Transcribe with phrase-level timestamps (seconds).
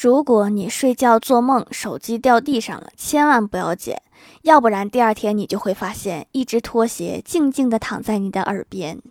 [0.00, 4.00] 如果你睡觉做梦，手机掉地上了，千万不要捡，
[4.42, 9.02] 要不然第二天你就会发现一只拖鞋静静的躺在你的耳边。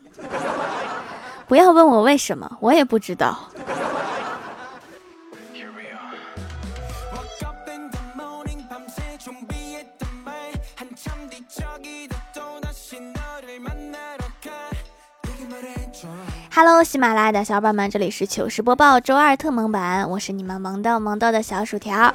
[1.45, 3.37] 不要问我为什么，我也不知道。
[16.59, 22.11] Hello，喜马拉雅的小伙伴们，这里是糗事播报周二特蒙版，我是你们萌逗萌逗的小薯条。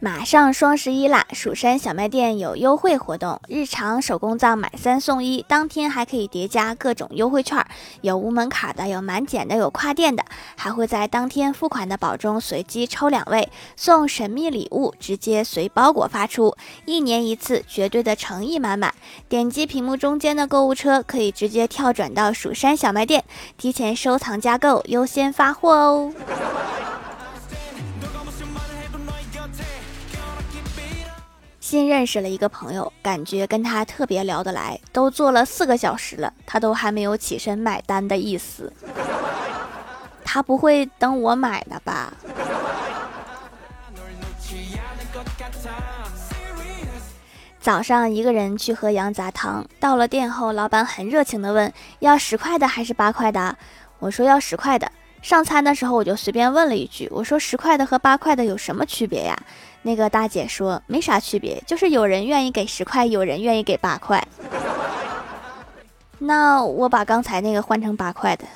[0.00, 1.26] 马上双十一啦！
[1.32, 7.66] 蜀山小卖店有优惠活动，日常手工皂买三送一，当天还可以叠加各种优惠券，
[8.02, 10.24] 有无门槛的，有满减的，有跨店的，
[10.54, 18.94] 还会在当天付款的宝中随机抽两位送神秘礼物，直接随包裹发出，一年一次，绝对的诚意满满。
[19.28, 23.24] 点击屏幕中间的购物车，可以直接跳转到蜀山小卖店，
[23.56, 26.12] 提前收藏加购，优先发货哦。
[31.70, 38.72] 新认识了一个朋友，感觉跟他特别聊得来，都坐了四个小时了，他都还没有起身买单的意思。
[40.24, 42.10] 他不会等我买的吧？
[47.60, 53.58] 早上一个人去喝羊杂汤，到了店后，老板很热情的问：“要十块的还是八块的？”
[54.00, 54.90] 我说：“要十块的。”
[55.28, 59.38] 上餐的时候我就随便问了一句：“我说十块的和八块的有什么区别呀？”
[59.84, 64.26] 那个大姐说没啥区别，就是有人愿意给十块，有人愿意给八块。
[66.18, 68.46] 那我把刚才那个换成八块的。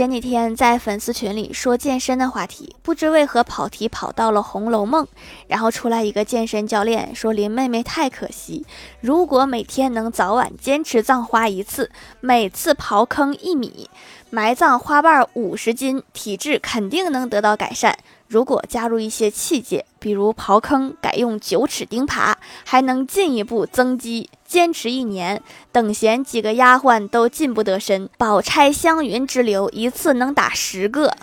[0.00, 5.04] 前几天在粉丝群里说健身的话题，不知为何跑题跑到了《红楼梦》，
[5.46, 8.64] 然后出来一个健身教练说林妹妹太可惜，
[9.02, 11.90] 如果每天能早晚坚持葬花一次，
[12.20, 13.90] 每次刨坑一米。
[14.30, 17.98] 埋葬花瓣五十斤，体质肯定能得到改善。
[18.26, 22.34] 如果加入一些器械，比如刨坑改用九齿钉耙，
[22.64, 24.30] 还能进一步增肌。
[24.50, 25.40] 坚持一年，
[25.70, 28.08] 等闲几个丫鬟都近不得身。
[28.18, 31.14] 宝钗湘云之流，一次能打十个。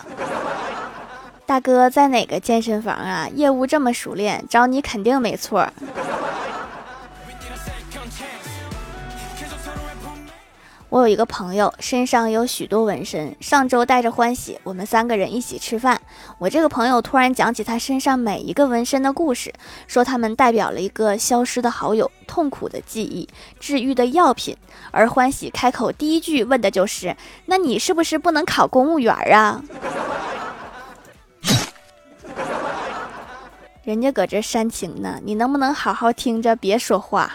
[1.44, 3.28] 大哥在哪个健身房啊？
[3.34, 5.68] 业务这么熟练，找你肯定没错。
[10.90, 13.36] 我有一个朋友，身上有许多纹身。
[13.40, 16.00] 上周带着欢喜，我们三个人一起吃饭。
[16.38, 19.52] 我这个朋友突然讲起他身上每一个纹身的故事，
[19.86, 23.28] 说他们代表了一个消失的好友、痛苦的记忆、
[23.60, 24.56] 治愈的药品。
[24.90, 29.62] 而欢喜开口第一句问的就是：“那你是不是不能考公务员啊？”
[33.84, 37.34] 人家搁这煽情呢，你能不能好好听着，别说话？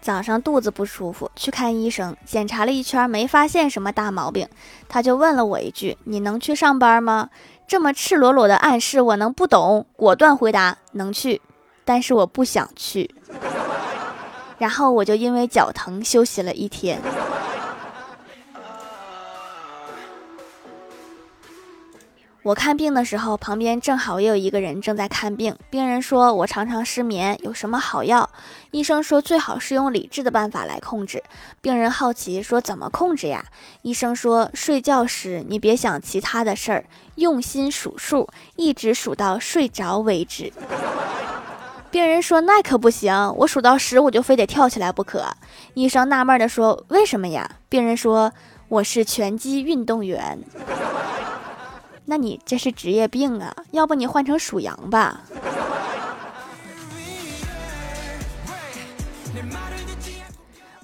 [0.00, 4.48] 早上肚子不舒服，去看医生，检查了一圈没发现什么大毛病，
[4.88, 7.28] 他就问了我一句：“你能去上班吗？”
[7.68, 9.86] 这么赤裸裸的暗示，我能不懂？
[9.94, 11.40] 果断回答：“能去，
[11.84, 13.14] 但是我不想去。”
[14.58, 17.00] 然后我就因为脚疼休息了一天。
[22.42, 25.54] 我看病的时候，旁边正好也有一个人正在看病。
[25.68, 28.30] 病人说：“我常常失眠，有什么好药？”
[28.72, 31.22] 医生说：“最好是用理智的办法来控制。”
[31.60, 33.44] 病人好奇说：“怎么控制呀？”
[33.82, 36.86] 医生说：“睡觉时你别想其他的事儿，
[37.16, 40.50] 用心数数，一直数到睡着为止。”
[41.92, 45.26] 病人说：“那可不行，我数到十我就非得跳起来不可。”
[45.74, 48.32] 医生纳闷的说：“为什么呀？”病人说
[48.68, 50.38] ：“我是拳击运动员。”
[52.10, 53.54] 那你这是职业病啊！
[53.70, 55.20] 要不你换成属羊吧。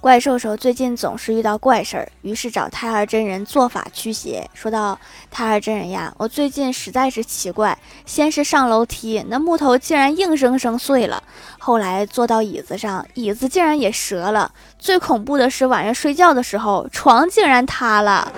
[0.01, 4.49] 怪兽兽最近总是遇到怪事儿，于是找太二真人做法驱邪。
[4.55, 4.97] 说道
[5.29, 11.21] ：“太二真人呀，我最近实在是奇怪，先是上楼梯，那木头竟然硬生生碎了；
[11.59, 14.49] 后来坐到椅子上，椅子竟然也折了；
[14.79, 18.33] 最恐怖的是晚上睡觉的时候，床竟然塌了。”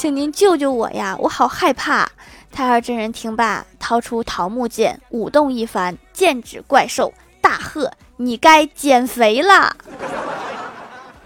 [0.00, 1.14] 请您救救我呀！
[1.18, 2.10] 我好害怕。
[2.50, 7.12] 太二真人听罢，掏出桃木剑，舞动一番，剑指怪兽，
[7.42, 9.76] 大喝：“你该减肥了！”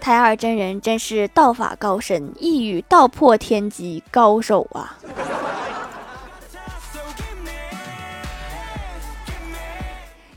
[0.01, 4.97] 太二真人真是道法高深，一语道破天机高手啊！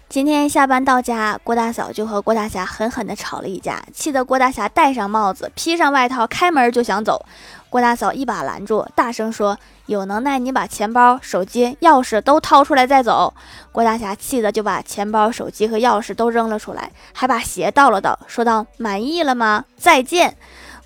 [0.08, 7.26] 今天下班到家，郭大嫂就和郭大侠狠狠地吵了一架，气得郭大侠戴上帽子，披上外套，开门就想走。
[7.70, 13.34] 郭大嫂一把拦住，大声说：“有能耐你把钱包、手机、钥匙都掏出来再走。”
[13.70, 19.64] 郭大侠气得就把钱包、手机和钥匙都扔了出来，还把鞋倒了倒，说道：“满意了吗？
[19.76, 20.36] 再见。”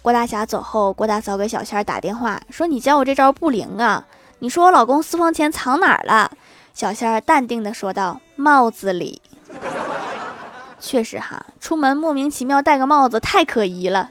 [0.03, 4.05] 郭大侠走后，郭大嫂给小仙儿打电话说：“你教我这招不灵啊！
[4.41, 6.33] 你说我老公私房钱藏哪儿了？”
[6.75, 9.23] 小仙儿淡定地说道：“帽子里。”
[10.81, 14.11] 确实哈，出门莫名其妙戴个帽子太可疑了。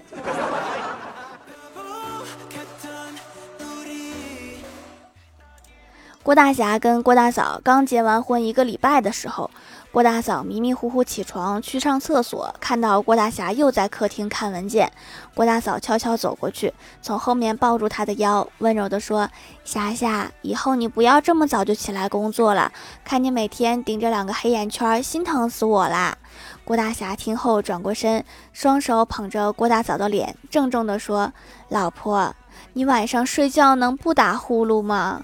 [6.24, 9.50] 郭大侠跟郭大嫂刚结完婚一个礼拜的时候，
[9.92, 14.92] 郭大嫂迷迷糊糊起床去上厕所，看到郭大侠又在客厅看文件。
[15.34, 16.72] 郭大嫂悄悄走过去，
[17.02, 19.28] 从后面抱住他的腰，温柔地说
[19.66, 22.72] ：“霞霞，以后你不要这么早就起来工作了，
[23.04, 26.16] 看你每天顶着两个黑眼圈，心疼死我啦！”
[26.64, 31.34] 郭大侠听后转过身，双手捧着郭大嫂的脸，郑重地说
[31.70, 32.36] ：“老婆，
[32.74, 35.24] 你晚上睡觉能不打呼噜吗？”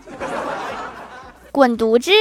[1.57, 2.11] 滚犊子！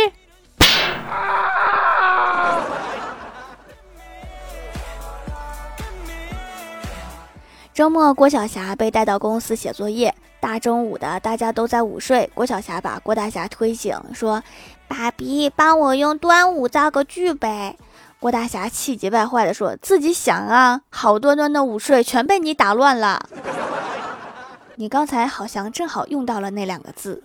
[7.74, 10.14] 周末，郭晓霞被带到公司写作业。
[10.40, 12.30] 大中午的，大家都在午睡。
[12.32, 14.42] 郭晓霞把郭大侠推醒，说
[14.88, 17.76] ：“爸比，帮我用端午造个句呗。”
[18.18, 23.28] 郭大侠气急败坏的说：“自己想啊，好端端的午睡全被你打乱了。
[24.76, 27.22] 你刚才好像正好用到了那两个字。”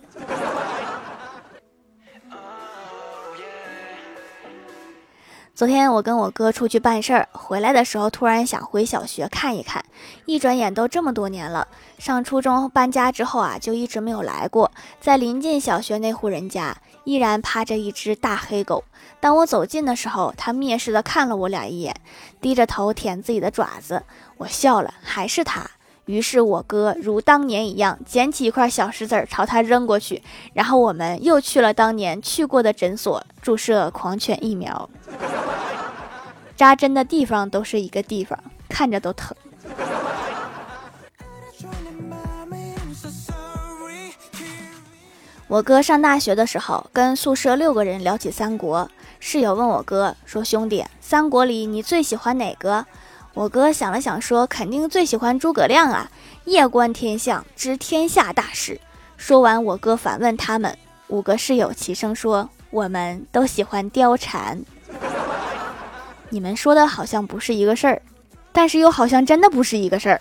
[5.54, 9.84] 昨天我跟我哥出去办事儿，回来的时候突然想回小学看一看。
[10.24, 11.68] 一转眼都这么多年了，
[11.98, 14.72] 上初中搬家之后啊，就一直没有来过。
[14.98, 18.82] 在临近小学那户人家，依然趴着一只大黑狗。
[19.20, 21.94] 当我走近的时候，它蔑视地看了我俩一眼，
[22.40, 24.02] 低着头舔自己的爪子。
[24.38, 25.70] 我笑了，还是它。
[26.06, 30.22] 于是我哥如当年一样，捡起一块小石子儿朝他扔过去，
[30.52, 34.90] 然后我们又去了当年去过的诊所，注射狂犬疫苗。
[36.56, 38.38] 扎针的地方都是一个地方，
[38.68, 39.36] 看着都疼。
[45.48, 48.90] 我哥上大学的时候，跟宿舍六个人聊起三国，
[49.20, 52.86] 室友问我哥说：“兄弟，三国里你最喜欢哪个？”
[53.34, 56.10] 我哥想了想说：“肯定最喜欢诸葛亮啊，
[56.44, 58.78] 夜观天象，知天下大事。”
[59.16, 60.76] 说完，我哥反问他们
[61.08, 64.62] 五个室友，齐声说：“我们都喜欢貂蝉。”
[66.28, 68.02] 你们说的好像不是一个事儿，
[68.52, 70.20] 但是又好像真的不是一个事儿。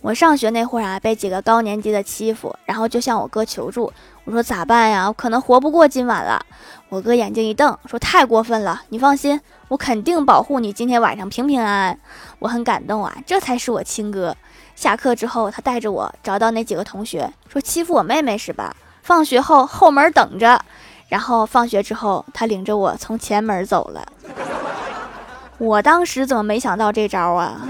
[0.00, 3.92] 我上学那会儿啊，被几个高年级的欺负，然后就向我哥求助。
[4.28, 5.06] 我说咋办呀？
[5.08, 6.44] 我可能活不过今晚了。
[6.90, 8.82] 我哥眼睛一瞪，说太过分了。
[8.90, 11.98] 你放心，我肯定保护你今天晚上平平安安。
[12.38, 14.36] 我很感动啊，这才是我亲哥。
[14.76, 18.76] 下课之后，他带着我找到那几个同学，说欺负我妹妹是吧？
[19.02, 20.60] 放学后后门等着，
[21.08, 24.06] 然后放学之后，他领着我从前门走了。
[25.56, 27.66] 我当时怎么没想到这招啊？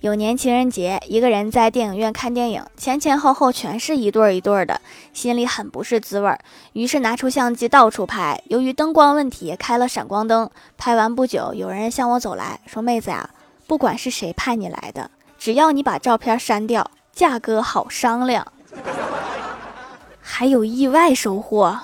[0.00, 4.80] 有年情人节，一个人在电影院看电影，前前后后全是一对儿一对儿的，
[5.12, 6.38] 心里很不是滋味儿，
[6.72, 8.40] 于是拿出相机到处拍。
[8.46, 10.48] 由于灯光问题，开了闪光灯。
[10.76, 13.28] 拍完不久，有人向我走来说：“妹子呀。”
[13.66, 18.46] 不管是谁派你来的，只要你把照片删掉，价格好商量，
[20.22, 21.78] 还有意外收获。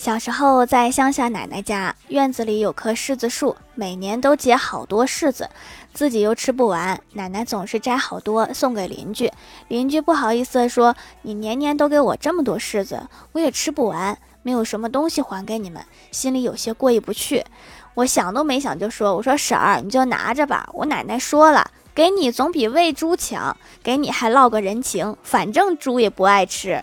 [0.00, 5.50] 小时候在乡下奶奶家，院子里有棵柿子树，每年都结好多柿子，
[5.92, 9.30] 自己又吃不完，奶奶总是摘好多送给邻居。
[9.68, 17.44] 邻居不好意思说：“你年年都给我这么多柿子，我也吃不完。”没有什么东西还给你们，心里有些过意不去。
[17.92, 20.66] 我想都没想就说：“我说婶儿，你就拿着吧。
[20.72, 26.82] 我奶奶说了，给你总比喂猪强，给你还落个人情，反正猪也不爱吃。”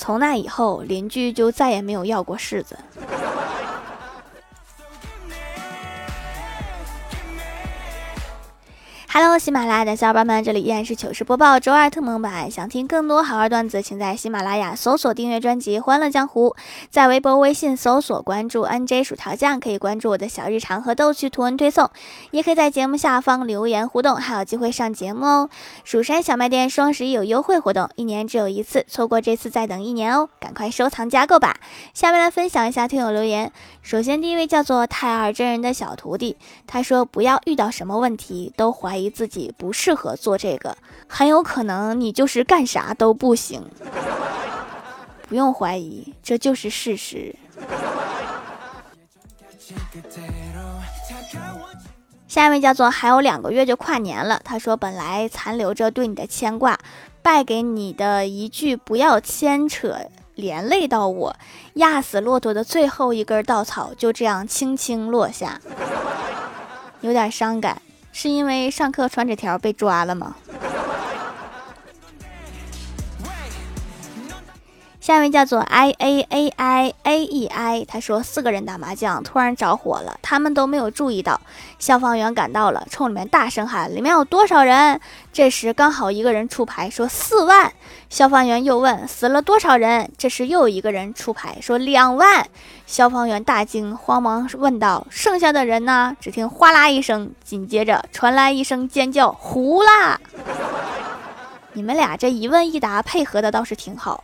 [0.00, 2.74] 从那以后，邻居就再也没有要过柿子。
[9.12, 12.48] Hello，喜马拉雅的小伙伴们，这里依然是糗事播报周二特蒙版。
[12.48, 16.50] 想听更多好玩段子，请在喜马拉雅搜索订阅专辑《欢乐江湖》，
[16.90, 21.90] 在微博、微信搜索关注 NJ 薯条酱，可以关注我的小日常和逗趣图文推送，
[22.30, 25.50] 也可以在节目下方留言互动，还有机会上节目哦。
[25.82, 31.56] 蜀山小卖店双十一有优惠活动，一年只有一次，错过这次再等一年哦，赶快收藏加购吧。
[31.92, 33.50] 下面来分享一下听友留言，
[33.82, 36.36] 首先第一位叫做太二真人的小徒弟，
[36.68, 38.99] 他说不要遇到什么问题都怀疑。
[39.00, 40.76] 疑自己不适合做这个，
[41.08, 43.64] 很有可能你就是干啥都不行。
[45.28, 47.34] 不用怀疑，这就是事实。
[52.26, 56.78] 下一位叫做还有两个月就跨年了，他说本来残留着对你的牵挂，
[57.22, 59.96] 败给你的一句不要牵扯，
[60.34, 61.36] 连累到我，
[61.74, 65.60] 压死骆驼的最后一根稻草就这样轻轻落下，
[67.00, 67.82] 有点伤感。
[68.12, 70.34] 是因为上课传纸条被抓了吗？
[75.10, 81.40] 下一位叫做 i a a i a e i，他说四个人打麻将突然着火了，他们都没有注意到。
[81.80, 85.00] 消防员赶到了，冲里面大声喊：“里面有多少人？”
[85.34, 87.72] 这时刚好一个人出牌说四万。
[88.08, 92.46] 消防员又问：“死了多少人？”这时又有一个人出牌说两万。
[92.86, 100.20] 消防员大惊，慌忙问道：“剩下的人呢？”只听哗啦一声，紧接着传来一声尖叫：“糊啦！”
[101.74, 104.22] 你们俩这一问一答配合的倒是挺好。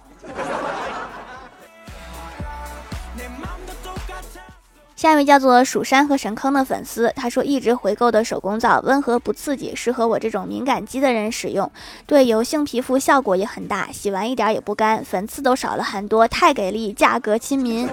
[4.97, 11.71] 下一位叫做蜀山和神坑的粉丝，他说一直回购的手工皂温和不刺激，适合我这种敏感肌的人使用，
[12.07, 17.87] 对油性皮肤效果也很大，洗完一点也不干，粉刺都少了很多，太给力，价格亲民。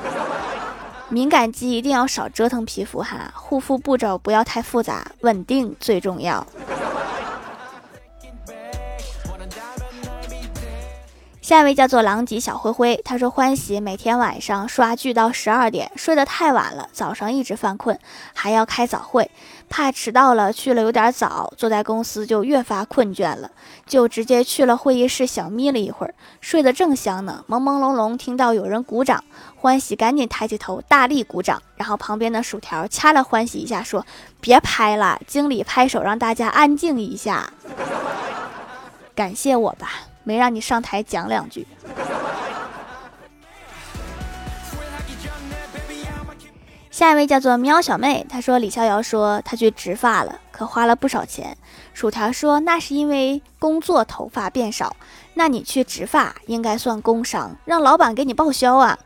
[1.10, 6.48] 敏感肌一定要少折腾皮肤哈，护肤步骤不要太复杂，稳定最重要。
[11.44, 18.00] 下一位叫做狼藉小灰灰，他说欢喜每天晚上刷剧到十二点，睡得太晚了，早上一直犯困，
[18.34, 19.30] 还要开早会，
[19.68, 23.52] 怕迟到了去了有点早，坐在公司就越发困倦了，
[23.86, 29.22] 就直接去了会议室小眯了一会儿，睡得正香呢，朦朦胧胧听到有人鼓掌，
[29.58, 34.06] 欢喜赶紧抬起头大力鼓掌，然后旁边的薯条掐了欢喜一下说
[34.40, 37.52] 别拍了，经理拍手让大家安静一下，
[39.14, 40.13] 感谢我吧。
[40.24, 41.68] 没让你上台讲两句。
[46.92, 51.58] 下一位叫做喵小妹，她说李逍遥说他去植发了，可花了不少钱。
[51.92, 54.96] 薯条说那是因为工作头发变少，
[55.34, 58.98] 那你去植发应该算工伤，让老板给你报销啊。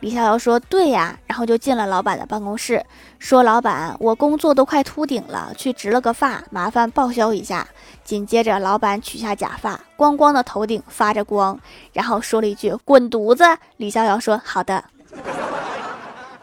[0.00, 2.84] 李逍遥说：“对呀。”然后就进了老板的办公室，
[3.18, 7.66] 说：“老板，我工作都快秃顶了，去植了个发，麻烦报销一下。”
[8.04, 11.58] 紧接着，老板取下假发，光光的头顶发着光，
[11.92, 13.44] 然后说了一句：“滚犊子！”
[13.78, 14.84] 李逍遥说：“好的。”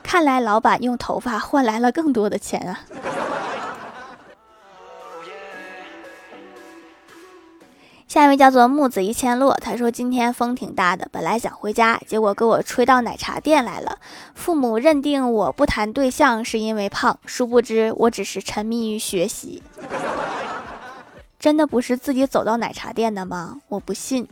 [0.01, 2.79] 看来老板用头发换来了更多的钱啊。
[8.11, 13.99] 下一位叫做木子一千落，他说今天风挺大的，本来想回家，结果给我吹到奶茶店来了。
[14.35, 19.63] 父母认定我不谈对象是因为胖，殊不知我只是沉迷于学习。
[21.39, 23.61] 真的不是自己走到奶茶店的吗？
[23.69, 24.27] 我不信。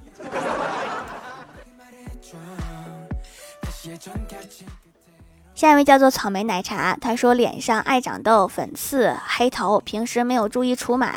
[5.59, 11.09] 下一位叫做草莓奶茶，他说脸上爱长痘、粉刺、黑头，平时没有注意除螨，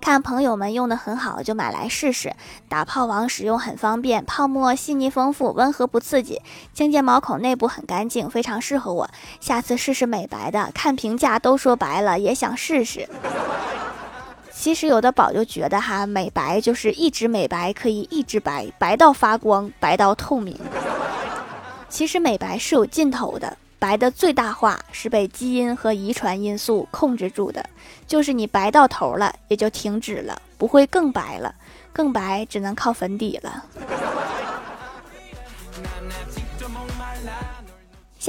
[0.00, 2.32] 看朋友们用的很好，就买来试试。
[2.68, 6.40] 打泡王使用很方便，泡沫细腻丰富，温和不刺激，
[6.72, 9.10] 清洁毛孔内部很干净，非常适合我。
[9.40, 13.08] 下次试试美白的，看评价都说白了，也想试试。
[14.52, 20.56] 其实有的宝就觉得哈，美白就是一直美白，可以一直白，白到发光，白到透明。
[21.88, 23.56] 其实美白是有尽头的。
[23.78, 27.64] 白的最大化是被基因和遗传因素控制住的，
[28.06, 31.54] 就是你白到头了，也就停止了，不会更白了，
[31.92, 33.64] 更白只能靠粉底了。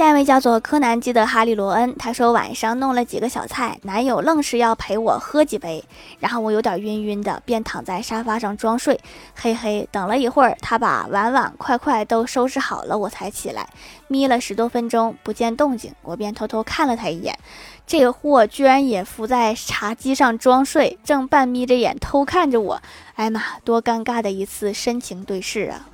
[0.00, 5.84] 下一位叫做柯南基的哈利罗恩，他说晚上弄了几个小菜，男友愣是要陪我喝几杯，
[6.20, 8.98] 然后我有点晕晕的，便躺在沙发上装睡。
[9.34, 13.68] 嘿嘿，等了一会儿，他把碗碗筷筷都收拾好了，我才起来，
[14.08, 17.38] 眯了十多分钟不见动静，我便偷偷看了他一眼，
[17.86, 22.80] 这个货居然也伏在茶几上装睡，正半眯着眼偷看着我。
[23.16, 25.86] 哎妈，多尴尬的一次深情对视啊！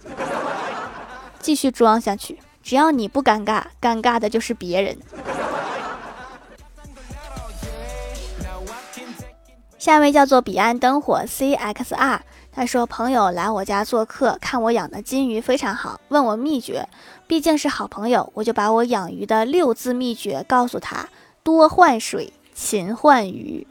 [1.43, 2.39] 继续装下去。
[2.67, 4.99] 只要你不尴尬，尴尬的就是别人。
[9.79, 12.19] 下一位叫做彼岸灯火 CXR，
[12.51, 16.89] 他说朋友来我家做客，看我养的金鱼非常好，问我秘诀。
[17.29, 21.09] 毕竟是好朋友，我就把我养鱼的六字秘诀告诉他：
[21.45, 23.65] 多换水，勤换鱼。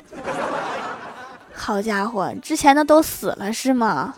[1.54, 4.16] 好家伙，之前的都死了是吗？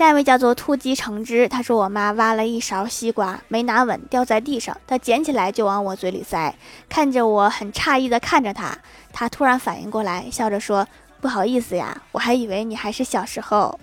[0.00, 6.54] 下一位叫做突击橙汁，他说我妈挖了一勺西瓜没拿稳，掉在地上，他捡起来就往我嘴里塞，
[6.88, 8.74] 看着我很诧异的看着他，
[9.12, 10.88] 他突然反应过来，笑着说
[11.20, 13.78] ：“不好意思呀，我还以为你还是小时候，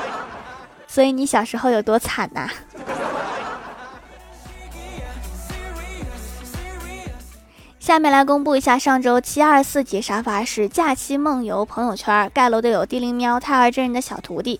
[0.88, 2.48] 所以你小时候有多惨呐？”
[7.78, 14.58] 下面来公布一下上周七二四级沙发是假期梦游朋友圈盖楼的有地灵喵、太二真人的小徒弟。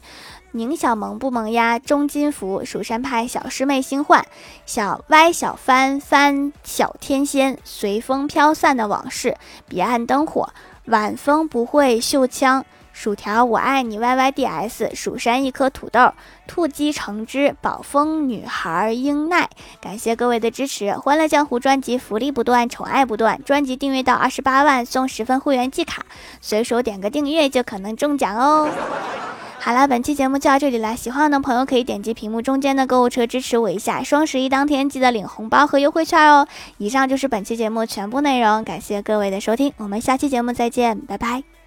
[0.57, 1.81] 宁小萌不萌呀？
[1.81, 4.25] 钟金福、蜀山派小师妹星幻、
[4.65, 10.51] 小歪小帆帆小天仙、随风飘散的往事、彼岸灯火、
[10.85, 16.13] 晚风不会绣枪、薯条我爱你 Y Y D S、蜀山一颗土豆、
[16.47, 20.93] 兔鸡橙汁、宝丰女孩英奈，感谢各位的支持！
[20.93, 26.07] 欢乐江湖专辑福利不断，宠爱不断，专辑订阅到二十八万送十份会员季卡，
[26.41, 28.71] 随手点个订阅就可能中奖哦！
[29.65, 30.95] 好了，本期节目就到这里了。
[30.95, 34.03] 喜欢我的朋友可以点击屏幕中间的购物车支持我一下。
[34.03, 36.47] 双十一当天记得领红包和优惠券哦。
[36.77, 41.64] 以上就是本期节目全部内容，感谢各位的收听，我们下期节目再见，拜拜。